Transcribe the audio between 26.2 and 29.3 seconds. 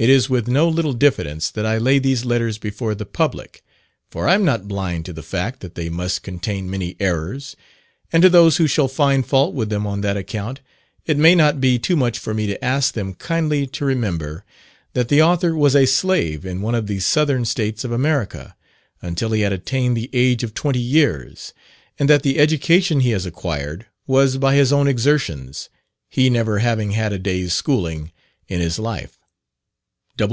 never having had a day's schooling in his life.